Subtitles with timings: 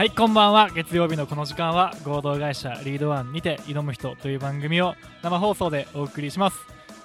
[0.00, 0.70] はいこんばんは。
[0.70, 6.56] 月曜日のこの時間は合同会社リードワンにて挑む人という番組を生放送でお送りします。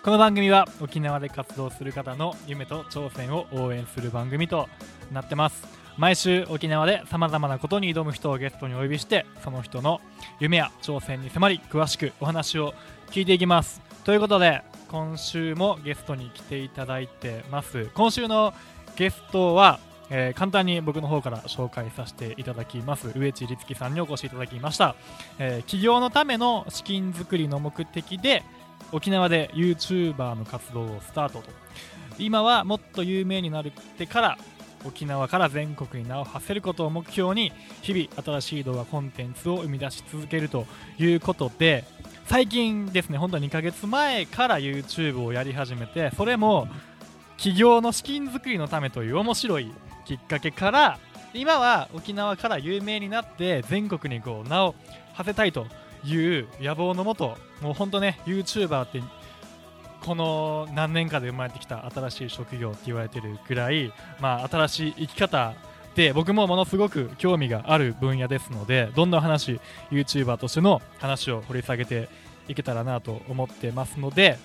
[0.02, 4.70] この番組は沖縄で活動する方の夢と挑戦を応援する番組と
[5.12, 5.68] なってます。
[5.98, 10.00] 毎週沖縄でさまざまなことに挑む人をゲストにお呼びしてその人の
[10.40, 12.74] 夢や挑戦に迫り詳しくお話を
[13.12, 13.82] 聞いていきます。
[14.06, 17.90] ということで今週もゲストに来ていただいてます。
[17.94, 18.54] 今週の
[18.96, 23.12] ゲストは、えー簡単に僕の方から紹介させていただきます。
[23.16, 24.96] 上地律樹さんにお越しいただきました、
[25.40, 28.44] えー企業のための資金作りの目的で
[28.92, 31.46] 沖縄で YouTuber の活動をスタートと。
[32.18, 34.38] 今はもっと有名になってから
[34.86, 40.66] 沖縄から全国に名を馳せることを目標に日々新しい動画コンテンツを生み出し続けると
[41.00, 41.84] いうことで
[42.28, 46.68] 最近ですね本当は2ヶ月前から YouTube をやり始めてそれも
[47.38, 49.72] 企業の資金作りのためという面白い
[50.06, 51.00] きっかけから
[51.34, 54.76] 今は沖縄から有名になって全国にこう名を
[55.14, 55.68] 馳せたいと
[56.06, 59.02] いう野望のもともう本当ね YouTuber って
[60.06, 65.54] この何年かで生まれてきた新しい職業って言われてるくらい、まあ、新しい生き方
[65.96, 69.60] で僕もものすごく興味がある分野ですのでどんな話
[69.92, 72.08] YouTuber としての話を掘り下げて
[72.48, 74.38] いけたらなと思ってますので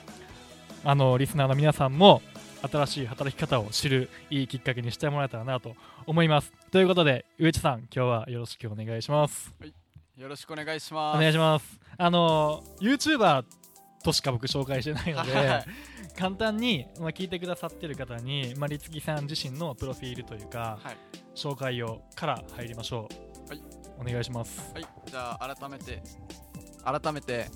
[0.84, 2.22] あのリスナーの皆さんも
[2.62, 5.74] 新しい働き方を知るいいきっかけにしてもらえたらなと
[6.06, 6.52] 思います。
[6.70, 9.52] ということで上地さん今日はよろしくお願いします。
[10.16, 11.16] よろしくお願いします。
[11.16, 11.80] お願いします。
[11.96, 13.44] あの YouTuber
[14.02, 15.64] としか僕紹介してないのではい
[16.18, 20.96] 簡単に、まあ、聞いてくださってる方に、まあ、律木さん自身のプロフィールというかはい、
[21.34, 23.08] 紹介をから入りましょ
[23.46, 23.48] う。
[23.50, 23.62] はい。
[23.98, 24.72] お願いします。
[24.74, 26.02] はい、じゃあ改めて
[26.82, 27.46] 改めて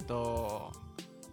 [0.00, 0.72] えっと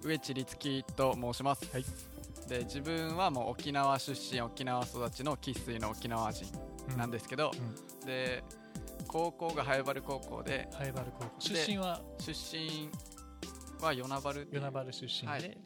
[0.04, 1.72] 上地律樹と申します。
[1.72, 2.14] はい
[2.48, 6.45] で自分はもう沖縄出身沖縄育ちの生粋の沖縄人
[6.98, 8.06] なんですけど、うん。
[8.06, 8.44] で
[9.08, 11.50] 高校がハエバル高校でハイバル高校。
[11.50, 12.02] で出身は？
[12.20, 12.89] 出身
[13.82, 15.42] は与那原与那原出身で、はい。
[15.42, 15.58] はい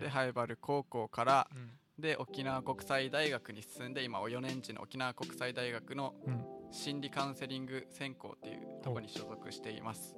[0.00, 1.70] でハエバル高校からうん。
[1.98, 6.44] で沖縄国際大学に進んで今4年時の沖縄国際大学のうん。
[6.70, 10.14] 心理カウンセリング専攻っていうところに所属しています。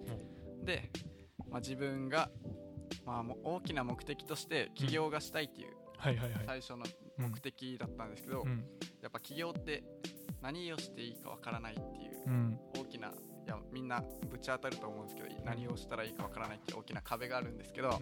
[0.65, 0.91] で、
[1.49, 2.29] まあ、自分が、
[3.07, 5.69] まあ、大きな目的として起業がしたいっていう
[6.01, 6.43] はいはいはい。
[6.47, 8.65] 最初のうん目的だったんですけど、うん。
[9.03, 9.85] やっぱ起業って
[10.43, 12.59] 何をしていいかわからないっていううん。
[12.79, 13.13] 大きない
[13.47, 18.01] やみんなぶち当たると思うんですけど何をしたらいいかわからないっていう大きな壁があるんですけど、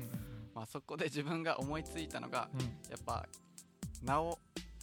[0.54, 2.60] まあ、そこで自分が思いついたのがうん。
[2.60, 2.66] や
[3.00, 3.26] っぱ
[4.02, 4.38] 名を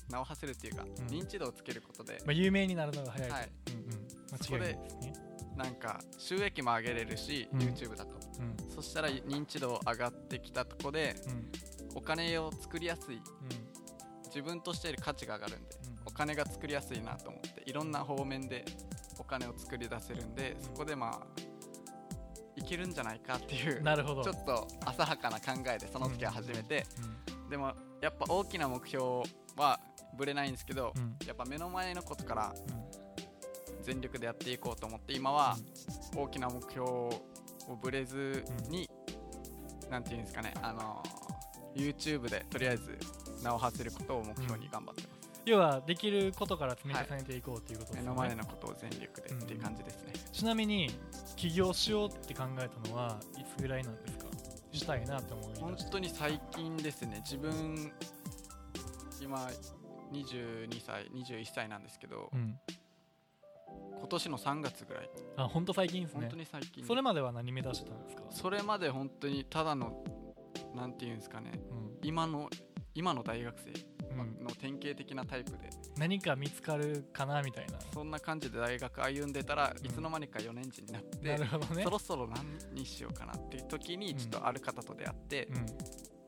[0.09, 0.87] 名を馳せるっていうか、ん。
[1.07, 3.49] 認知度をつけることでまあ、有名になるのが早いと、はい。
[3.69, 5.13] うんうん、そこで間違いないですね、
[5.55, 7.59] なんか収益も上げれるし、うん。
[7.59, 8.15] YouTube だと。
[8.39, 8.69] うん。
[8.69, 11.64] そしたら認知度上がってきたとこでうん
[11.95, 13.16] お金を作りやすい。
[13.16, 13.23] うん。
[14.25, 15.95] 自分としてより価値が上がるんでうん。
[16.06, 18.66] お金が作りやすいなと思っていろんな方面で
[19.17, 21.22] お金を作り出せるんでそこでまあ
[22.57, 24.23] いけるんじゃないかっていうなるほど。
[24.23, 26.85] ちょっと浅はかな考えでその時は始めて、
[27.50, 29.23] でもやっぱ大きな目標
[29.56, 29.79] は
[30.17, 30.94] ぶれないんですけど、
[31.25, 32.85] やっぱ目の前のことからうん。
[33.83, 35.56] 全力でやっていこうと思って今は
[36.16, 37.22] 大きな目標を
[37.79, 38.89] ぶれずに、
[39.91, 41.03] なんていうんですかねあの
[41.75, 42.97] YouTube でとりあえず
[43.44, 50.90] 名を馳せることを目標に頑張ってます、要はできることから積み重ねていこうっていうことですよね、目の前のことを全力でっていう感じですね、ちなみに
[51.36, 54.25] 起業しようって考えたのはいつぐらいなんですか？
[54.72, 57.22] したいなって思い本当に最近ですね。
[57.24, 57.92] 自分
[59.22, 59.50] 今
[60.12, 62.59] 22歳21歳なんですけど、うん。
[63.97, 65.09] 今年の3月ぐらい。
[65.38, 66.22] あ本当最近ですね。
[66.22, 66.86] 本当に最近。
[66.86, 70.03] それまでは何目指してたんですか、それまで本当にただの
[70.75, 71.52] なんていうんですかね。
[71.72, 71.97] うん。
[72.03, 72.50] 今の
[72.94, 73.72] 今の大学生
[74.12, 74.44] うん。
[74.44, 77.80] の典型的なタイプで、何か見つかるかなみたいな。
[77.94, 79.86] そんな感じで大学歩んでたら、うん。
[79.86, 81.40] いつの間にか4年次になって、ね。
[81.84, 84.18] そろそろ何にしようかなっていう時にうん。
[84.18, 85.56] ちょっとある方と出会って、うん。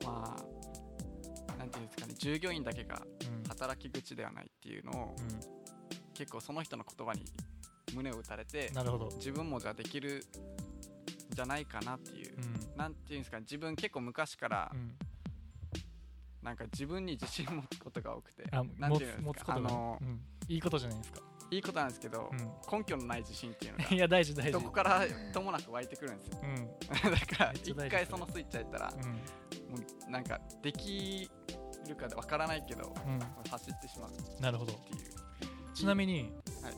[0.05, 3.49] まあなんていうんですかね従業員だけがうん。
[3.49, 5.67] 働き口ではないっていうのを、う
[6.13, 7.25] 結構その人の言葉に
[7.93, 10.66] 胸を打たれてん、なるほど、自分もじゃあできるん
[11.37, 12.77] じゃないかなっていう、うん。
[12.77, 14.97] なんていうんですかね自分結構昔からうん、
[16.41, 24.51] なんか自分に自信持つことが多くてあなんていうんですかあのうん、いいことじゃないですか、いいことなんですけど、う根拠のない自信っていうのん、 いがや大事大事。
[24.51, 26.39] どこからともなく湧いてくるんですよ。
[26.41, 27.11] うん。
[27.11, 29.11] だから一回そのスイッチ入ったら、うん。
[29.11, 29.17] も
[30.07, 31.29] うなんかでき
[31.87, 32.95] るかわからないけど、
[33.45, 34.73] う走ってしまうなるほど。
[34.73, 35.75] ていう。
[35.75, 36.33] ちなみに、
[36.63, 36.73] はい。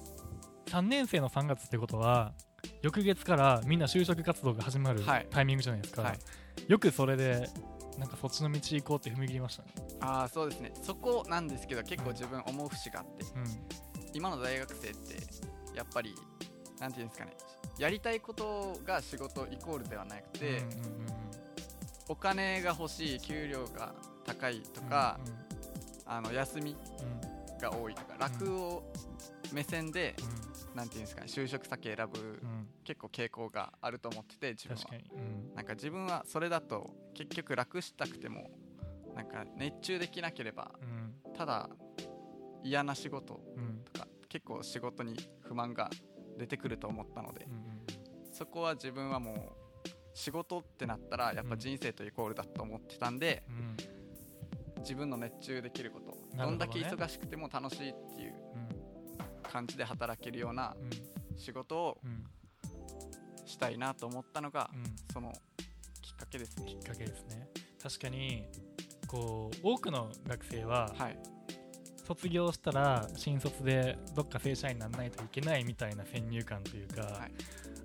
[0.65, 2.33] 3年生の3月ってことは
[2.81, 5.27] 翌月からみんな就職活動が始まるはい。
[5.29, 6.19] タイミングじゃないですか、はい。
[6.67, 7.49] よくそれで
[7.97, 9.69] なんかそっちの道行こうって踏み切りましたね。
[10.01, 10.71] ああそうですね。
[10.81, 13.23] そこなんですけど結構自分思う節があって。
[13.23, 14.11] うん。
[14.13, 15.15] 今の大学生って
[15.75, 16.15] やっぱり
[16.79, 17.33] なんていうんですかね。
[17.77, 20.69] やりたいことが仕事イコールではなくて、うんうんうん
[22.11, 23.93] お金が欲しい給料が
[24.25, 25.19] 高いとか、
[26.07, 28.83] あの休みうんうんが多いとか楽を
[29.53, 30.15] 目線で、
[30.79, 32.27] なんていうんですかね就職先選ぶ、うん。
[32.27, 34.83] うん結構傾向があると思ってて自分は。
[35.13, 35.53] うん。
[35.53, 38.49] なんか自分はそれだと結局楽したくても
[39.15, 41.33] なんか熱中できなければうん。
[41.37, 41.69] ただ
[42.63, 43.83] 嫌な仕事うん。
[43.93, 45.89] とか結構仕事に不満が
[46.37, 48.33] 出てくると思ったのでうんうん。
[48.33, 49.33] そこは自分はも
[49.85, 53.77] う仕事ってなったらやっぱ人生とイコールだと思ってたんで、うん。
[54.79, 58.33] 自分の熱中できることど,、んだけ忙しくても楽しいっていう
[59.51, 60.89] 感じで働けるようなうん
[61.39, 61.97] 仕事を
[63.45, 64.83] したいなと思ったのが、うん。
[65.11, 65.31] その
[66.01, 66.65] きっかけですね。
[66.65, 67.47] きっかけですね。
[67.81, 68.45] 確かに
[69.07, 71.19] こう多くの学生ははい。
[72.05, 77.31] 卒業したら新卒でどっか正社員にならないといけないみたいな先入観というか、はい。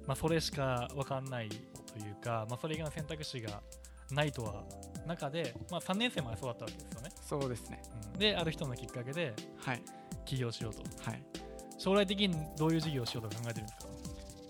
[0.06, 1.56] まあ、それしか分かんないと
[1.98, 3.62] いうか、まあ、それ以外の選択肢が
[4.10, 4.64] ないとは
[5.06, 7.82] 中で、まあ、3年生までそうだったわけですよね、そうですね。
[8.14, 8.18] うん。
[8.18, 9.82] である人のきっかけではい。
[10.24, 10.82] 起業しようと。
[11.08, 11.43] はい
[11.84, 13.88] 将来的にどういう事業をしようと考えてるんですか？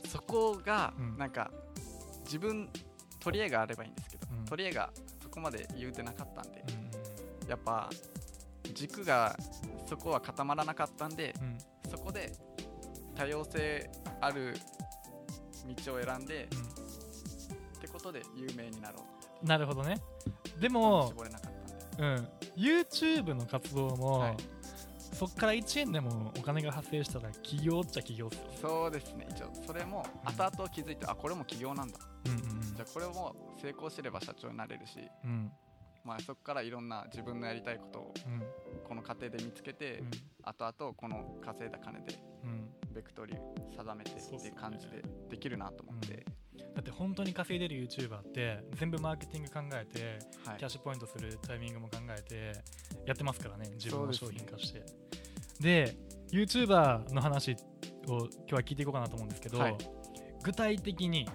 [0.09, 1.19] そこがうん。
[1.19, 1.51] なんか
[2.25, 2.69] 自分
[3.19, 4.45] 取り柄があればいいんですけど、うん。
[4.45, 7.91] 取り柄がそこまで言うてなかったんで、うんやっぱ
[8.73, 9.37] 軸が
[9.87, 11.59] そこは固まらなかったんでうん。
[11.91, 12.33] そこで
[13.17, 13.91] 多様性
[14.21, 14.55] ある
[15.85, 16.59] 道を選んで、うん。
[16.59, 19.03] ってことで有名になろう
[19.43, 19.45] う。
[19.45, 19.97] んなるほどね。
[20.61, 21.75] でも、絞れなかったんで。
[21.99, 24.37] うん、YouTube の活動も、はい
[25.15, 29.27] そっから1円でもお金が発生したら起業っちゃ起業っすよ、そうですね。
[29.31, 31.99] 一応それも後々気づいて、あこれも起業なんだ。
[32.27, 35.53] うんうんじゃあこれも成功すれば社長になれるし、うん。
[36.05, 38.43] まあ、そこからいろんな自分のやりたいことをうん。
[38.87, 40.03] この過程で見つけて、
[40.43, 42.51] 後々この稼いだ金でうん。
[42.51, 46.25] うんベクトリを定めてっていう感じでできるなと思って、
[46.75, 50.59] だって本当に稼いでる YouTuber って全部マーケティング考えてはい。
[50.59, 52.53] キャッシュポイントするタイミングも考えて
[53.07, 54.83] やってますからね自分の商品化して。
[55.61, 55.97] で,、
[56.33, 57.55] YouTuber の話を
[58.09, 59.77] 今日は聞いていこうかなと思うんですけど、はい。
[60.43, 61.29] 具体的に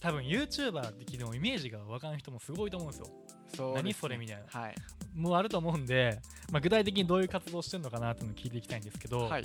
[0.00, 3.06] 多分 YouTuber って聞いてもイメージが分からん人もすごいと思うんですよ。
[3.54, 3.72] そすね。
[3.74, 4.60] 何それみたいな。
[4.60, 4.74] はい、
[5.14, 6.18] もうあると思うんで、
[6.50, 9.44] まあ、具体的にどういう活動してるのかなっていうのを聞いていきたいんですけど、はい、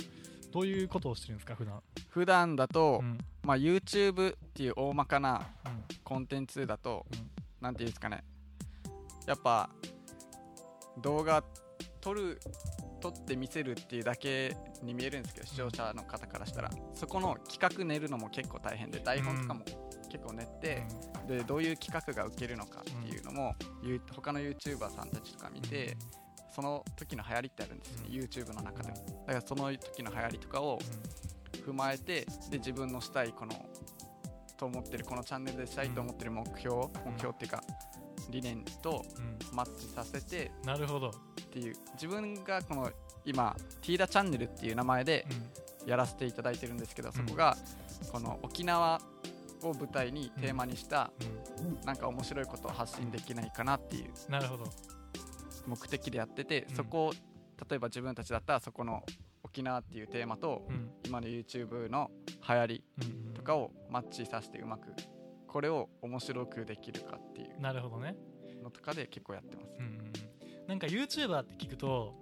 [0.52, 1.82] どういうことをしてるんですか普段？
[2.08, 5.84] 普段だと、うんまあ、YouTube っていう大まかなうん。
[6.02, 7.30] コンテンツだと、うん。
[7.60, 8.24] なんていうんですかね。
[9.26, 9.70] やっぱ
[11.02, 11.42] 動画
[12.00, 12.38] 撮る
[13.00, 16.70] 撮って見せるっていうだけに見えるんですけど視聴者の方からしたら。
[16.94, 19.64] そこの企画練るのも結構大変で台本とかも
[20.10, 20.86] 結構練って、
[21.26, 25.96] でどういう企画が受けるのかっていうのも、ゆ他の YouTuber さんたちとか見て、
[26.54, 28.14] その時の流行りってあるんですよね、うん。
[28.14, 29.24] YouTube の中でも。
[29.26, 30.78] だからその時の流行りとかを
[31.66, 33.52] 踏まえてで自分のしたいこの
[34.56, 37.62] と思ってるこのチャンネルでしたいと思ってる目標、目標っていうか
[38.30, 39.24] 理念とうん。
[39.24, 41.12] うんマッチさせてなるほど、っ
[41.52, 42.90] ていう自分がこの
[43.24, 45.26] 今ティーダチャンネルっていう名前で
[45.86, 47.56] やらせていただいてるんですけど、そこが
[48.10, 49.00] この沖縄
[49.62, 51.12] を舞台にテーマにした
[51.60, 51.86] うん。
[51.86, 54.64] なんか面白いことを発信できないかなっていうなるほど、
[55.66, 56.74] 目的でやってて、うん。
[56.74, 59.04] そこを例えば自分たちだったらそこの
[59.54, 60.90] 沖縄っていうテーマとうん。
[61.06, 62.10] 今の YouTube の
[62.48, 62.84] 流行り
[63.34, 64.92] とかをマッチさせてうまく
[65.46, 68.16] これを面白くできるかっていうなるほどね、
[68.62, 69.74] のとかで結構やってます。
[69.78, 72.14] うんうんうん、なんか YouTuber って聞くと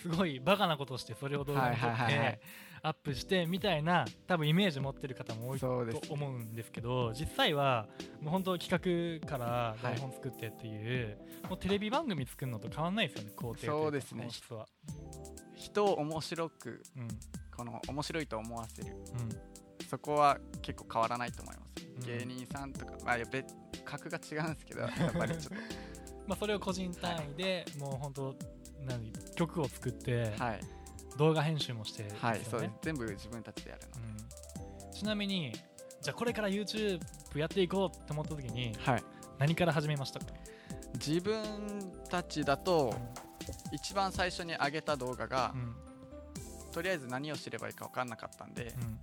[0.00, 2.40] すごいバカなことをしてそれを動画に撮って
[2.82, 7.86] アップしてみたいな多分イメージ持ってる方も多いと思うんですけど実際は
[8.20, 14.28] もう本当企画から台本作ってっていう、もうテレビ番組作るのと変わんないですよね工程そうですね
[15.62, 17.08] 人を面白くうん。
[17.56, 18.88] この面白いと思わせる。
[18.90, 19.86] うん。
[19.88, 22.18] そこは結構変わらないと思います、うん。
[22.18, 23.54] 芸人さんとか、まあ、別
[23.84, 25.58] 格が違うんですけど やっぱりちょっ
[26.26, 28.36] まあ、それを個人単位でもう本当
[28.86, 30.60] 何曲を作ってとはい、
[31.18, 32.72] 動画編集もしてね、はい、そうです。
[32.82, 34.92] 全部自分たちでやるの、うん。
[34.92, 35.52] ちなみに
[36.00, 37.00] じゃあこれから YouTube
[37.36, 39.04] やっていこうって思った時にはい。
[39.38, 40.26] 何から始めましたか、
[40.94, 41.42] 自分
[42.08, 42.94] たちだと
[43.72, 45.74] 一番最初に上げた動画がう、ん。
[46.72, 48.98] とりあえず何をすればいいか分かんなかったんで、うん。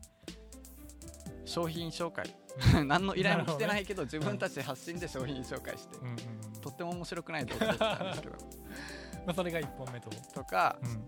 [1.45, 2.35] 商品紹介。
[2.85, 6.05] 何の依頼も来てないけど自分たち発信で商品紹介して、うん。
[6.05, 8.35] うんうんとっても面白くない動画だったんですけど。
[9.25, 11.07] まあ、それが1本目と、とかうん。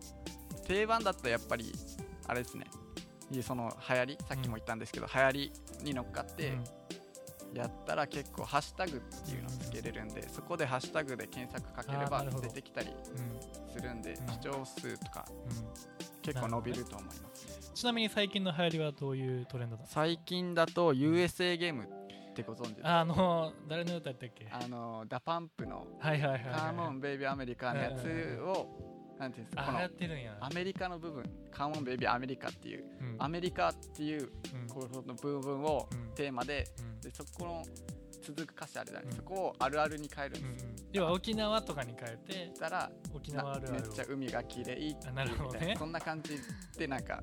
[0.66, 1.74] 定番だとやっぱり
[2.28, 2.66] あれですね。
[3.44, 5.54] その流行りさっきも言ったんですけど、流行り
[5.84, 6.58] に乗っかって
[7.54, 12.88] やったら結構ハッシュタグっていうのをつけれるんで、そこでハッシュタグで検索かければ出てきたり
[13.74, 14.28] するんで、うん。
[14.34, 15.26] 視聴数とか
[16.22, 24.48] 結構伸びると思います、ちなみに最近の流行りはどういうトレンドだ最近だと USA ゲームってご存知あの誰の歌やったっけ？
[24.52, 28.91] あの DA PUMP のはいはいはい、「はい、 Come on baby アメリカ」のやつを
[29.22, 33.16] なんていうんですかこあのアメリカの部分「Come on baby アメリカ」っていううん。
[33.20, 34.68] アメリカっていううん。
[34.68, 36.16] この部分をうん。
[36.16, 37.02] テーマでうん。
[37.02, 37.64] でそこの
[38.24, 39.16] 続く歌詞あるじゃない、うん。
[39.16, 42.18] そこをあるあるに変えるんですよ、ん要は沖縄とかに変え
[42.52, 43.82] てたら沖な縄あるあるを。
[43.82, 45.76] めっちゃ海が綺麗っていうあなるほどね。
[45.78, 46.40] そんな感じ
[46.78, 47.22] でなんか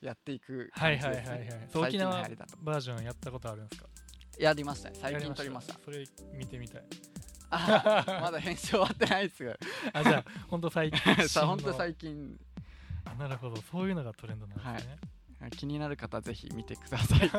[0.00, 1.38] やっていくはい感じですねはい。
[1.40, 3.88] はいはいそう最近の沖縄バージョンやったことあるんですか？
[4.38, 4.96] やりましたね。
[5.00, 5.74] 最や近撮りました。
[5.84, 6.84] それ見てみたい
[7.50, 9.56] あまだ編集終わってないですが
[9.92, 12.36] あじゃあ本当最近さあ本当近最近。
[13.04, 14.98] あなるほどそういうのがトレンドなんですね、
[15.50, 17.30] 気になる方はぜひ見てください。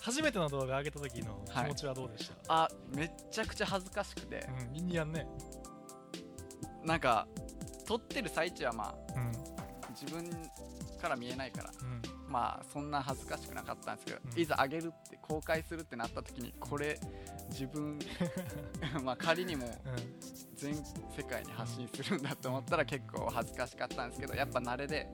[0.00, 4.48] 初めての動画上げた時の気持ちはどうでした、あめっちゃくちゃ恥ずかしくて。
[4.78, 5.26] うんいやんね。
[6.84, 7.26] なんか
[7.86, 9.32] 撮ってる最中はまあうん。
[9.94, 10.28] 自分
[11.00, 11.70] から見えないから。
[11.80, 11.95] うん
[12.28, 14.40] まあそんな恥ずかしくなかったんですけど、うん。
[14.40, 16.98] いざ上げるって公開するってなった時にこれ
[17.50, 17.98] 自分
[19.04, 19.66] まあ仮にも
[20.56, 25.08] 全世界に発信するんだと思ったら結構恥ずかしかったんですけどやっぱ慣れで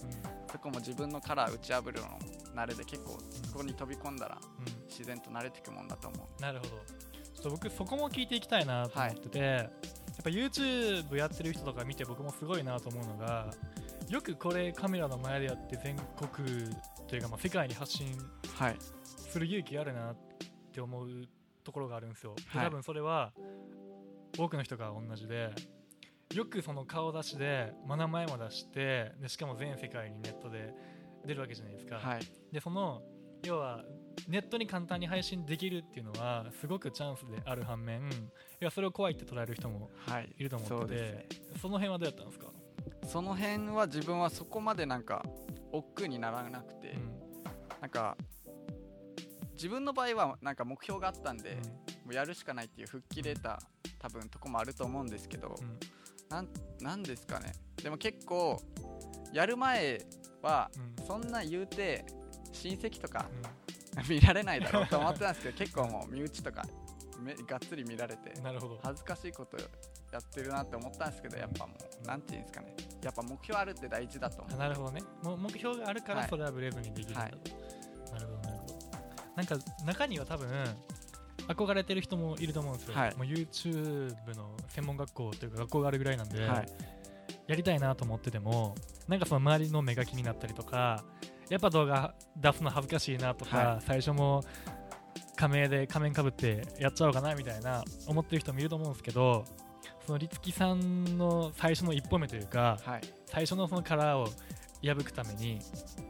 [0.50, 2.19] そこも自分のカラー打ち破るの
[2.54, 3.19] 慣れで結構
[3.50, 4.66] そこに飛び込んだらうん。
[4.66, 6.42] うん自然と慣れていくもんだと思う。
[6.42, 6.71] なるほど。
[6.71, 9.69] ちょっと僕そこも聞いていきたいなと思ってて、やっ
[10.23, 13.50] ぱ YouTube やってる人とか見て僕もすごいなと思うのが
[14.11, 16.69] よくこれカメラの前でやって全国
[17.12, 18.07] というかまあ世界に発信
[18.57, 18.76] はい
[19.07, 20.16] する勇気あるなっ
[20.73, 21.09] て思う
[21.62, 23.35] ところがあるんですよ、多分それは
[24.38, 25.50] 多くの人が同じで
[26.35, 30.73] よくその顔出しでま名前も出してでしかも全世界にネットで
[31.26, 32.21] 出るわけじゃないですか、はい。
[32.50, 33.02] でその
[33.45, 33.85] 要は
[34.26, 38.11] ネットに簡単に配信できるっていうのはすごくチャンスである反面い
[38.61, 40.33] やそれを怖いって捉える人もはい。
[40.38, 41.26] いると思ってですね。
[41.52, 42.47] てその辺はどうやったんですか、
[43.07, 45.23] その辺は自分はそこまでなんか
[45.73, 47.21] 億劫にならなくて、うん。
[47.81, 48.17] なんか
[49.55, 51.57] 自分の場合はなんか目標があったんで、
[52.05, 53.61] もうやるしかないっていう吹っ切れた
[53.99, 55.64] 多分とこもあると思うんですけど、うん。
[55.64, 55.79] うん
[56.33, 56.49] なん
[56.81, 57.52] なんですかね。
[57.83, 58.59] でも結構
[59.35, 60.00] やる前
[60.41, 61.07] はうん。
[61.07, 62.07] そんな言うて
[62.52, 63.26] 親戚とか
[64.02, 66.64] う 見られないだろうと思ってたんですけど結構もう身内とか
[67.21, 68.33] めがっつり見られて
[68.83, 69.59] 恥ずかしいこと
[70.12, 71.73] やってるなって思ったんですけどやっぱも
[72.04, 72.76] うなんていうんですかね。
[73.02, 74.54] やっぱ目標あるって大事だと思う。
[74.54, 75.02] あなるほどね。
[75.23, 76.23] もう目標があるかはい。
[76.23, 78.12] らそれはブレずにできるんだと、はい。
[78.12, 78.75] なるほどなるほど。
[79.37, 80.49] なんか中には多分
[81.49, 83.16] 憧れてる人もいると思うんですよ、はい。
[83.16, 86.66] もう YouTube の専門学校というか学校があるぐらいなんで、はい。
[87.49, 88.75] やりたいなと思ってても
[89.09, 91.04] なんかその周りの目が気になったりとか
[91.49, 94.45] やっぱ動画出すの恥ずかしいなとか、は最初も
[95.37, 99.45] 仮名で仮面かぶってやっちゃおうかなみたいな思ってる人もいると思うんですけど
[100.07, 103.01] その律木さんの最初の一歩目というかはい。
[103.27, 104.29] 最初のそのカラーを
[104.85, 105.61] 破くために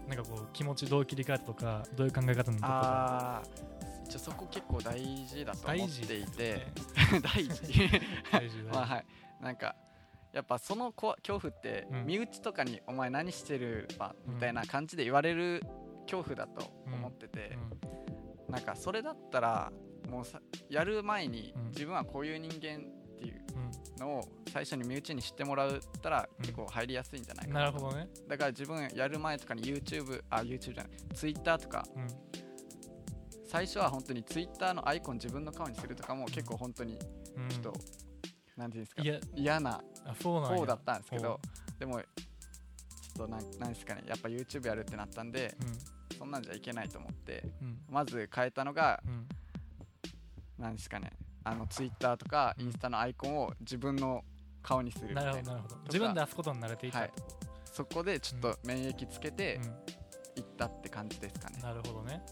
[0.08, 3.42] なんかこう気持ちどう切り替えたとかどういう考え方なのとか。
[4.08, 6.66] じゃそこ結構大事だと思っていて。
[7.22, 7.90] 大事
[8.30, 8.56] 大事。
[8.70, 9.04] まあはい。
[9.40, 9.74] なんか
[10.32, 12.06] やっぱそのこ恐怖ってうん。
[12.06, 15.62] 身内とかに「お前何してるわ」みたいな感じで言われる
[16.06, 17.56] 恐怖だと思ってて、
[18.48, 19.70] なんかそれだったら
[20.08, 21.68] もうさやる前にうん。
[21.68, 22.84] 自分はこういう人間
[24.02, 26.44] のを最初に身内に知ってもらったらうん。
[26.44, 27.72] 結構入りやすいんじゃないうんかなと。
[27.72, 31.84] なるほどね、だから自分やる前とかに YouTube あ YouTube じゃない Twitter とか。
[31.96, 32.06] うん。
[33.46, 36.98] 最初は本当に Twitter のアイコン自分の顔にするとかも結構本当に
[37.36, 37.74] うん、ちょっと、
[38.56, 39.02] なんていうんですか
[39.34, 39.82] 嫌な
[40.22, 41.40] 方だったんですけほど
[41.78, 45.54] でもちょっとなんなんですかねやっぱ YouTube やるってなったんで
[46.18, 47.44] そんなんじゃいけないと思って
[47.90, 49.26] まず変えたのがうん。
[50.58, 51.10] なんですかね
[51.44, 54.24] あの Twitter とかインスタのアイコンを自分の
[54.62, 55.30] 顔にするみたな。
[55.32, 55.76] いるほなどなるほど。
[55.84, 57.12] 自分で出すことに慣れていた、はい。
[57.64, 59.60] そこでちょっと免疫つけて
[60.36, 61.58] ういったって感じですかね。
[61.58, 62.22] ん、なるほどね。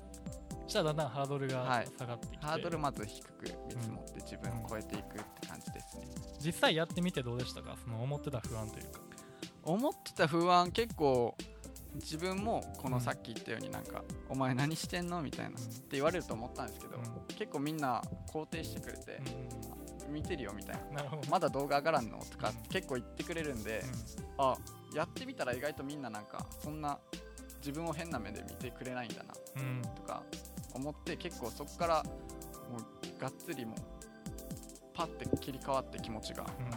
[0.65, 1.89] そしたらだんだんハードルがはい。
[1.99, 6.07] 下がってきて、ハードルまず低く見積もって自分を超えていくって感じですね。
[6.39, 7.77] 実際やってみてどうでしたか？
[7.83, 9.01] その思ってた不安というか。
[9.63, 11.37] 思ってた不安結構
[11.95, 17.03] 自分もこのさっき言ったようになんか「お前何してんの?」みたいなって言われると思ったんですけど、うん。
[17.37, 19.21] 結構みんな肯定してくれて
[20.07, 20.83] うん「見てるよ」みたいな。
[20.89, 23.83] うんなるほど「まだ動画上がらんの?」とかうん結構言ってくれるんで、
[24.39, 24.57] あ
[24.95, 26.99] やってみたら意外とみんななんかそんな
[27.59, 29.35] 自分を変な目で見てくれないんだな
[29.95, 30.23] とか
[30.75, 33.77] 思って結構そこからもうがっつりもう
[34.95, 36.45] パッて切り替わって気持ちが。
[36.45, 36.71] うん。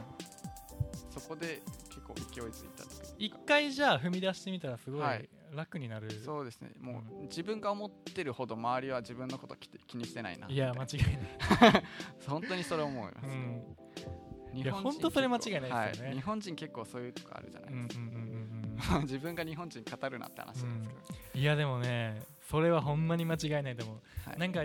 [1.11, 2.83] そこで結構勢いづいた
[3.25, 5.29] 一回じゃあ踏み出してみたらすごいはい。
[5.55, 6.71] 楽になる、そうですね。
[6.81, 10.49] もう自分が思ってるほど周りは自分のこと気気にしてないな。
[10.49, 11.83] いや間違いない、
[12.27, 16.07] 本当にそれ思います、うん、いや本当それ間違いないですよね。
[16.07, 16.15] はい。
[16.15, 21.39] 日本人結構そういうとこあるじゃないですうんか、 自分が日本人語るなって話なんですけど、うん。
[21.39, 24.39] いやでもねそれはほんまに間違いないと思う、はい。
[24.39, 24.63] なんか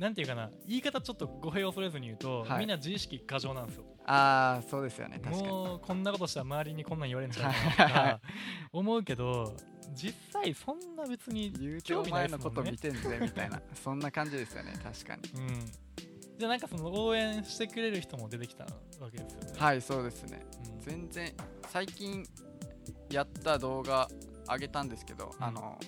[0.00, 2.60] なんていうかな言い方ちょっと語弊を恐れずに言うと、はい。
[2.60, 3.84] みんな自意識過剰なんですよ。
[4.06, 5.48] ああそうですよね確かに。
[5.48, 8.10] もうこんなことしたら周りにこんなん言われるんじゃないかなとはい。
[8.12, 8.20] か
[8.72, 9.54] 思うけど
[9.94, 12.44] 実際そんな別に言うて興味ないですもんね。
[12.44, 13.60] のこと見てんぜみたいな。
[13.84, 15.22] そんな感じですよね確かに。
[15.42, 15.66] うん。
[16.38, 18.70] じゃあなんかその応援してくれる人も出てきたわ
[19.10, 20.46] けですよね、はいそうですね。
[20.64, 20.80] うん。
[20.80, 21.34] 全然
[21.68, 22.26] 最近
[23.10, 24.08] やった動画
[24.48, 25.44] 上げたんですけど、うん。
[25.44, 25.78] あの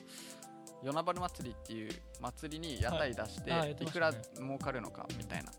[0.83, 5.53] 与那原祭りっていう祭りに屋台出して、はいくら儲かるのかみたいな。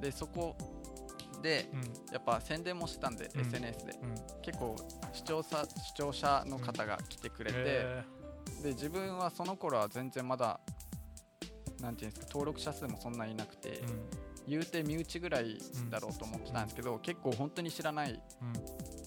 [0.00, 0.56] でそこ
[1.42, 1.80] でうん。
[2.12, 3.40] やっぱ宣伝もしてたんで、うん。
[3.40, 3.92] SNS で。
[4.02, 4.14] うん。
[4.42, 4.76] 結構
[5.12, 8.04] 視聴者視聴者の方が来てくれて、へ
[8.62, 10.60] で自分はその頃は全然まだ
[11.80, 13.82] なんていうんですか登録者数もそんなにいなくて、
[14.46, 15.58] 言うて身内ぐらい
[15.90, 18.99] だろうと思ってたんですけど、結構本当に知らないうん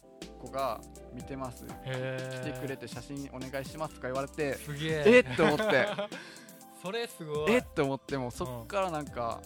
[0.48, 0.82] 子が
[1.14, 1.66] 見てます。
[1.66, 5.04] 来てくれて写真お願いしますとか言われてえ。
[5.06, 5.36] えっ？
[5.36, 5.88] と思って。
[6.82, 7.52] それすごい。
[7.52, 7.64] えっ？
[7.74, 9.42] と思ってもうそっからなんか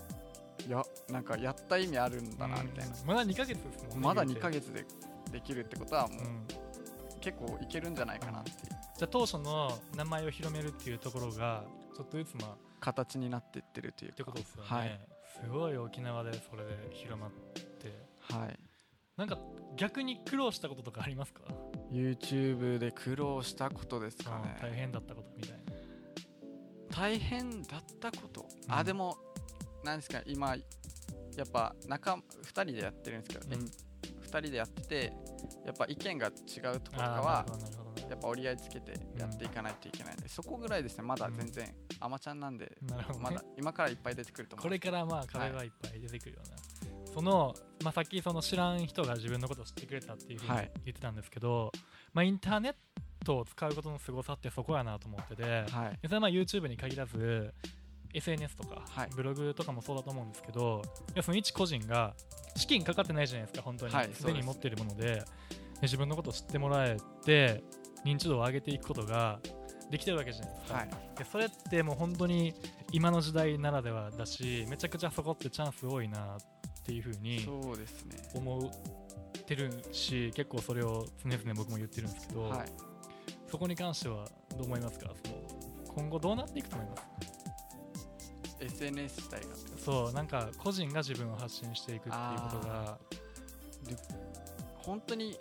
[0.67, 2.95] やなんかやった意味あるんだなみたいな。
[2.95, 4.39] うんまだ2ヶ月ですもんねまだ言うて。
[4.39, 4.85] 2ヶ月で
[5.31, 6.47] できるってことはもううん。
[7.21, 8.55] 結構いけるんじゃないかなっていう。
[8.97, 11.63] じゃあ当初の名前を広めるっていうところが
[11.95, 14.99] ちょっとずつまあ形になっていってるというってかことですよね、はい。
[15.43, 18.07] すごい沖縄でそれで広まって。
[18.21, 18.59] はい
[19.17, 19.39] なんか
[19.75, 21.41] 逆に苦労したこととかありますか、
[21.91, 25.63] YouTube で苦労したことですかうん大ね変だったことみたいな。
[26.89, 28.47] 大変だったこと？
[28.67, 28.73] うん。
[28.73, 29.17] あでも
[29.83, 33.65] なんですか今やっぱ仲2人でやってるんですけど、うん。
[33.65, 33.65] え
[34.07, 35.13] 2人でやってて
[35.65, 37.45] やっぱ意見が違うところとかあは
[38.09, 41.03] やっぱ折り合いつけてやっていかないといけないんで、そこぐらいですね。
[41.03, 43.23] まだ全然アマちゃんなんで、なるほどね。
[43.25, 46.55] まだ今からいっぱい出てくると思うこれからまあ壁はいっぱい出てくるような、
[47.17, 50.71] その、まあ、さっきその知らん人が自分のことを知ってくれたっていうふうにはい。
[50.85, 51.71] 言ってたんですけど、
[52.13, 52.75] まあ、インターネッ
[53.25, 55.99] トを使うことの凄さってそこやなと思ってて、はい。
[55.99, 57.51] でそれはまあ YouTube に限らず
[58.13, 59.09] SNS とか、はい。
[59.15, 60.83] ブログとかもそうだと思うんですけど
[61.15, 62.13] いやその一個人が
[62.55, 63.95] 資金かかってないじゃないですか本当に。
[63.95, 64.23] はいす。
[64.23, 65.15] で、に持っているもので。
[65.15, 65.23] で
[65.83, 67.63] 自分のことを知ってもらえて
[68.03, 69.39] 認知度を上げていくことが
[69.89, 70.89] できてるわけじゃないですか、はい。
[71.17, 72.53] でそれってもう本当に
[72.91, 76.39] 今の時代ならではだしめちゃくちゃそこってチャンス多いなっ
[76.87, 77.45] ていうふうに
[78.33, 78.71] 思
[79.37, 82.67] ってるし結構それを常々僕も言ってるんですけど、はい。
[83.51, 85.11] そこに関してはどう思いますか？
[85.23, 85.37] その
[85.95, 87.03] 今後どうなっていくと思います
[88.59, 89.47] SNS 自体が
[89.77, 92.15] そうなんか個人が自分を発信していくっていう
[92.51, 92.97] ことが
[94.75, 95.37] 本当に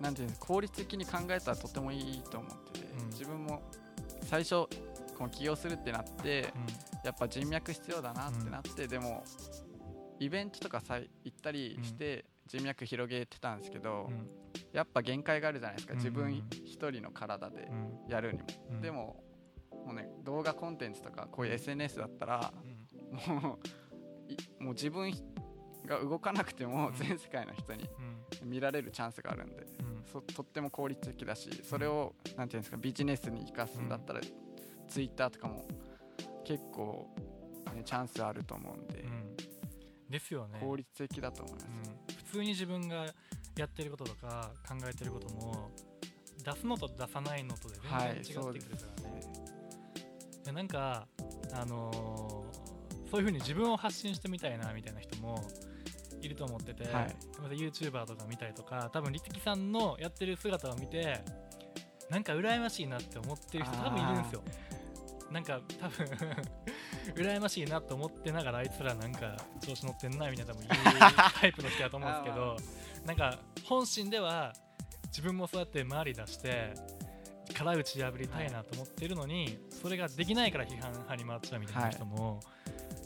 [0.00, 3.08] なんていうんですか効率的に考えたらとてもいいと思ってて、うん。
[3.08, 3.62] 自分も
[4.22, 4.66] 最初
[5.18, 6.52] この起業するってなって
[7.04, 9.24] うやっぱ人脈必要だなってなって、でも
[10.20, 14.28] イベントとかさ行ったりして人脈広げてたんですけど、んうん。
[14.72, 15.98] やっぱ限界があるじゃないですか、うん。
[15.98, 18.10] 自分一人の体でうん。
[18.10, 18.80] やるにも、うん。
[18.80, 19.24] でも
[19.86, 23.34] もうね動画コンテンツとかこういう SNS だったらうん。
[23.34, 23.58] も
[24.28, 25.12] ういもう自分
[25.86, 26.94] が動かなくてもうん。
[26.94, 27.88] 全世界の人に
[28.42, 28.50] うん。
[28.50, 29.66] 見られるチャンスがあるんで、
[30.34, 34.20] とっても効率的だしそれをなんていうんですかビジネスに生かすんだったら、
[34.88, 35.66] ツイッターとかも
[36.44, 37.06] 結構、
[37.74, 39.36] ね、チャンスあると思うんで、うん
[40.10, 40.58] ですよね。
[40.60, 42.16] 効率的だと思います、うん。
[42.16, 43.06] 普通に自分が
[43.56, 45.70] やってることとか考えてることも
[46.44, 49.20] 出すのと出さないのとではい全然違ってくるからね、
[50.44, 51.06] でなんか
[51.52, 52.70] あのー
[53.10, 55.44] そういうふうに自分を発信してみたいなみたいな人も
[56.22, 57.16] いると思ってて、はい。
[57.42, 61.20] また YouTuber とか見たりとか多分律樹さんのやってる姿を見て
[62.08, 64.42] なんか羨ましいなって思ってる人多分いるんですよ。
[65.32, 66.06] なんか多分
[67.12, 70.80] 羨ましいなと思ってながらあいつらなんか調子乗ってんなみたいな多分言う
[71.40, 72.56] タイプの人だと思うんですけど
[73.06, 74.52] なんか本心では
[75.06, 76.72] 自分もそうやって周り出して
[77.54, 82.38] 殻打ち破りたいなと思ってるのに、それができないから批判派に回っちゃうみたいな人も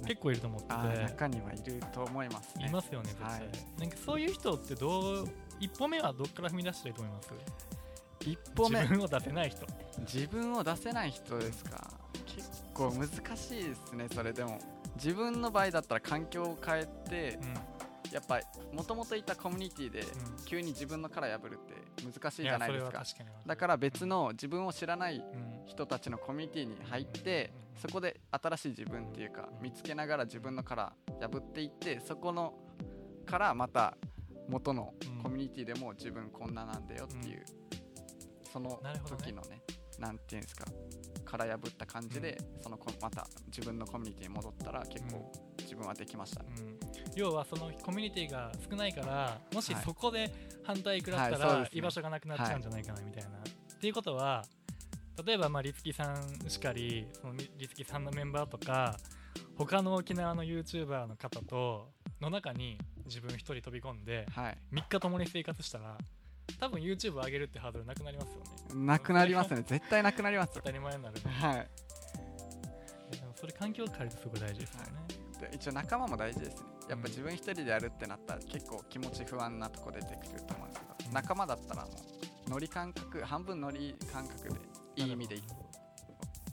[0.07, 2.67] 結構いると思ってて、あー中にはいると思いますね。
[2.67, 3.41] いますよね絶対、はい。
[3.81, 5.29] なんかそういう人ってどう
[5.61, 7.29] 一歩目はどっから踏み出したらいいと思います？
[8.21, 8.81] 一歩目。
[8.83, 9.67] 自分を出せない人。
[10.01, 11.79] 自分を出せない人ですか？
[11.79, 11.94] 結
[12.75, 14.59] 構難しいですねそれでも。
[14.97, 17.39] 自分の場合だったら環境を変えて
[18.11, 18.41] うやっぱ
[18.73, 20.05] もともといたコミュニティでん、
[20.45, 22.93] 急に自分の殻破るって難しいうん、じゃないですか。
[22.93, 25.67] かにだから別の自分を知らないうん。
[25.67, 27.81] 人たちのコミュニティに入ってうん。
[27.81, 32.55] そこで新しい自分っていうか見つけながら自分の殻破っていってそこの
[33.27, 33.97] からまた
[34.49, 35.23] 元のうん。
[35.23, 37.45] コミュニティでも自分こんななんだよっていう
[38.53, 39.23] そのなるほどね。
[39.25, 39.63] 時のね
[39.99, 40.65] なんていうんですか
[41.25, 46.43] 殻破った感じでそのこまた自分のコミュニティに戻ったら結構自自分はできました。
[46.45, 46.79] ね、うん、
[47.17, 49.83] 要はそのコミュニティが少ないからもしはい。
[49.85, 53.31] そこで反対食らったら居場所がなくなっちゃうんじゃないかなみたいな。
[53.31, 54.45] っていうことは
[55.27, 58.97] 例えばまあリツキさんしかりそのリツキさんのメンバーとか
[59.57, 64.59] 他の沖縄の YouTuber の方との中に自分一人飛び込んではい。
[64.73, 65.99] 3日共に生活したら
[66.59, 68.41] 多分 YouTube 上げるってハードルなくなりますよ
[68.75, 68.87] ね。
[68.87, 69.63] なくなりますね。
[69.67, 71.21] 絶対なくなります当たり前になるね。
[71.25, 71.69] はい。
[73.11, 74.93] でもそれ環境を変えるとすごい大事ですよね。
[75.41, 76.63] で一応仲間も大事ですね。
[76.89, 81.15] やっぱうん自分一人でやるってなったら結構気持ち不安なとこ出てくると思うんですけど、うん。
[81.15, 81.91] 仲間だったらも
[82.47, 84.55] うノリ感覚半分ノリ感覚で
[84.97, 85.47] いい意味で言っ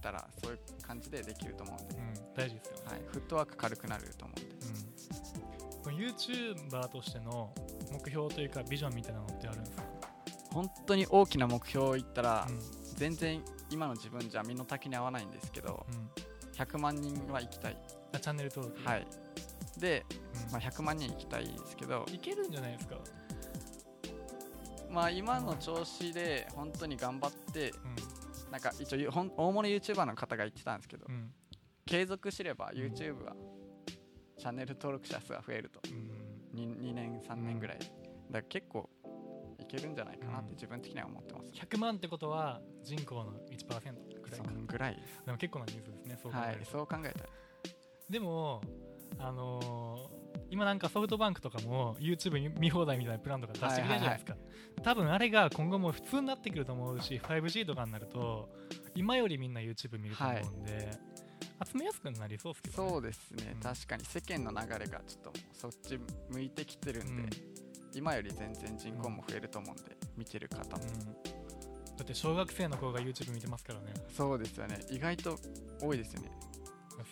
[0.01, 2.83] たらそういう感じでできると思うんで、うん、大事ですよね。
[2.85, 4.51] はい、フットワーク軽くなると思うんで。
[5.85, 7.53] うん、YouTuber としての
[7.91, 9.83] 目標というかビジョンみたいなのってあるんですか、
[10.51, 12.59] 本当に大きな目標を言ったら、うん。
[12.95, 16.09] 全然今の自分じゃ身の丈に合わないんですけどうん。
[16.53, 17.77] 100万人は行きたい。
[18.13, 19.07] あチャンネル登録、はい。
[19.79, 20.05] で、
[20.45, 20.51] うん。
[20.51, 22.97] まあ、100万人行きたいんですけどいけるんじゃないですか、
[24.89, 31.07] まあ今の調子で本当に頑張ってうなんか一応大物 YouTuber の方が言ってたんですけど、
[31.85, 33.33] 継続すれば YouTube は
[34.37, 35.79] チャンネル登録者数が増えると。
[35.89, 36.10] うん、
[36.55, 37.89] 2, 2年3年ぐらい、だか
[38.31, 38.89] ら結構
[39.59, 44.97] いけるんじゃないかなって自分的には思ってます、100万ってことは人口の1%くらいそかんぐらい。
[45.25, 47.29] でも結構な人数ですねそう考はいえると、そう考えたら
[48.09, 48.61] でも
[49.19, 54.35] あのー今なんかソフトバンクとかも YouTube 見放題みたいなプランとか出してくれるじゃないですか、
[54.83, 58.49] 多分あれが今後も普通になってくると思うし 5G とかになると
[58.93, 60.91] 今よりみんな YouTube 見ると思うんで、
[61.71, 63.59] 集めやすくなりそうですけど、ね、そうですね、うん。
[63.61, 67.29] 確かに世間の流れがちょっとそっち向いてきてるんで、うん。
[67.93, 70.99] 今より全然人口も増えると思うんで、見てる方も、うん。
[71.97, 73.93] だって小学生の子が YouTube 見てますからね。
[74.15, 74.79] そうですよね。
[74.89, 75.37] 意外と
[75.81, 76.31] 多いですよね。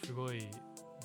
[0.04, 0.48] すごい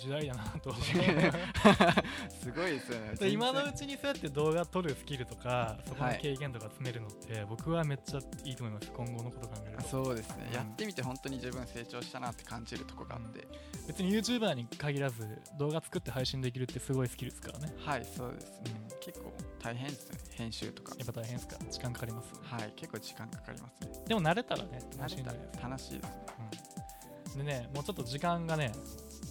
[0.04, 3.14] 時代だなとすごいですよね。
[3.18, 13.48] で今の全うちにそうやって動画撮るスキルとかそこのはい経験とか詰めるのって、僕はめっちゃいいと思います今後のこと考える然とそうですね、うんやってみて本当に自分成長したなって感じるとこがあって、
[13.86, 15.26] 別に YouTuber に限らず
[15.58, 26.10] 動画作って配信できるってすごいスキルですからね、はいそうですね、うん結構大変ですね編集とかやっぱ大変ですか時間かかりますはい結構時間かかりますねでも慣れたらね楽しいんじゃないです楽しいですね
[27.34, 28.72] うんでねもうちょっと時間がね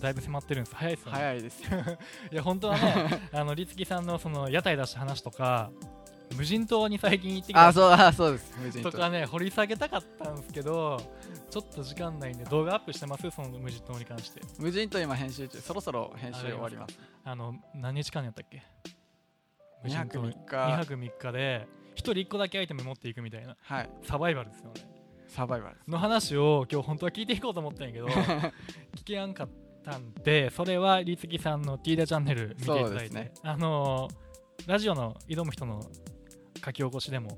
[0.03, 0.75] だいぶ迫ってるんです。
[0.75, 1.17] 早いですよね。
[1.17, 1.63] 早いです。
[1.63, 1.69] よ
[2.31, 5.71] いや本当はね あの律樹さんのその屋台出した話とか
[6.35, 8.53] 無人島に最近行ってきたあそうあそうです。
[8.59, 8.91] 無人島。
[8.91, 10.99] とかね掘り下げたかったんですけど
[11.49, 13.29] ちょっと時間ないんで動画アップしてます？
[13.31, 14.41] その無人島に関して。
[14.59, 15.59] 無人島今編集中。
[15.61, 16.99] そろそろ編集終わります。
[17.23, 18.61] あの何日間やったっけ
[19.85, 23.55] ？2泊3 2日泊3日で1人1個だけアイテム持っていくみたいな。
[23.61, 23.89] はい。
[24.03, 24.81] サバイバルですよね。
[25.27, 28.05] サバイバルの話を今日本当は聞いていこうと思ったんやけど
[28.95, 29.49] 聞けやんかっ
[29.83, 33.31] たんでそれは律樹さんの T ダチャンネル見ていただいて、ね。
[33.43, 34.23] あのー
[34.67, 35.81] ラジオの挑む人の
[36.63, 37.37] 書き起こしでも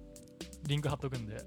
[0.67, 1.39] リンク貼っとくんで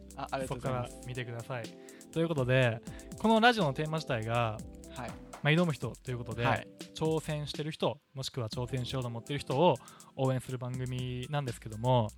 [0.48, 1.64] そうこから見てください。
[2.12, 2.80] ということで
[3.18, 4.58] このラジオのテーマ自体が、
[4.96, 5.10] はい。
[5.40, 6.66] まあ、挑む人ということで、はい。
[6.94, 9.76] 挑戦してる人もしくは挑戦しようと思ってる人を
[10.16, 12.08] 応援する番組なんですけども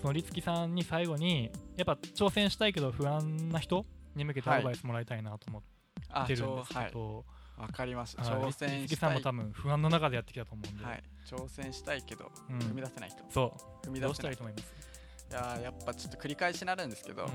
[0.00, 3.84] その律樹さんに最後にやっぱ挑戦したいけど不安な人
[4.16, 5.62] に向けてアドバイスもらいたいなと思
[6.08, 6.86] あってるんですはい。
[6.86, 7.24] けど、
[7.56, 8.42] わかりましたはい。
[8.42, 8.98] 挑戦したい。
[8.98, 11.02] さんも多分不安の中でやってきたと思うんで、はい。
[11.26, 12.58] 挑戦したいけどうん。
[12.58, 14.34] 踏み出せない人そ踏みうどうし出せない。
[14.34, 14.74] いたらいいと思います、
[15.30, 17.28] いやーやっぱちょっと繰り返しになるんですけど、う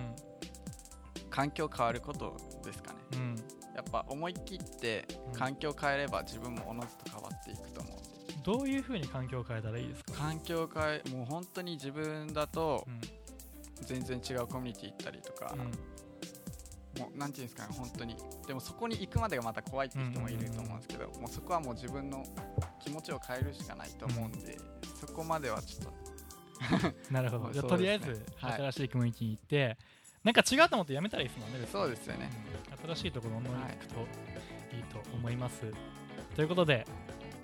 [1.29, 3.17] 環境変わることですかね。
[3.17, 3.35] んうん、
[3.75, 5.33] やっぱ思い切ってうん。
[5.33, 8.09] 環境変えれば自分もおのずと変わっていくと思うんで。
[8.43, 13.01] どういうふうに環境を変えたらいいですか、環境変えもう本当に自分だとうん。
[13.81, 15.55] 全然違うコミュニティ行ったりとか、
[16.97, 18.15] もうなんていうんですかね本当に。
[18.47, 22.23] でもそこに行くまでがまた怖いって人もいると思うんですけど、もうそこはもう自分の
[22.81, 24.57] 気持ちを変えるしかないと思うんで、
[24.99, 25.93] そこまではちょっと。
[27.09, 27.53] うん、なるほど。
[27.53, 29.77] じゃとりあえず新しいコミュニティに行って、
[30.23, 32.29] なんか違うと思ってやめたらいいですもんねそうですよね。
[32.71, 32.89] うん。
[32.95, 33.99] 新しいところを思い行くと
[34.75, 35.61] いいと思います、
[36.35, 36.85] ということで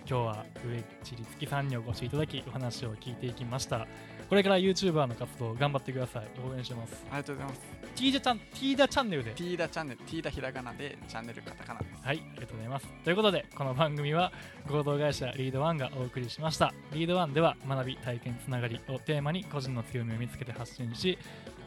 [0.08, 3.88] 今日は上地立希さんにお越しいただきお話を聞いていきました
[4.30, 7.62] これから YouTuber の活動頑張ってください応援してますありがとうございます
[7.96, 12.88] T ダチャン T ダチャンネルで T ダチャンネル T ダひらがなでチャンネルカタカナですはい、ありがとうございます。
[13.04, 14.32] ということで、この番組は
[14.68, 16.72] 合同会社リードワンがお送りしました。
[16.94, 21.18] リードワンでは学び、体験、つながりをテーマに個人の強みを見つけて発信し、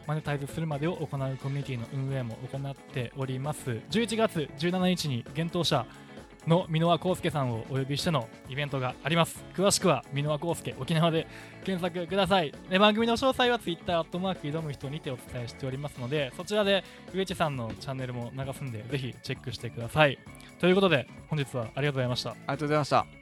[0.07, 3.69] マネタイズするまでを行うコミュニティの運営も行っております。
[3.91, 5.85] 11月17日に幻冬舎
[6.47, 9.43] の箕輪康介さんをお呼びしてのイベントがあります。
[9.55, 11.27] 詳しくは箕輪康介沖縄で
[11.63, 12.53] 検索ください。
[12.69, 20.17] で番組の詳細は Twitter アットマーク挑む人にてお伝えしておりますので、そちらで上地さんのチャンネルも流すんで、ぜひチェックしてください。
[20.59, 22.31] ということで、本日はありがとうございました。
[22.31, 23.18] ありがとうございました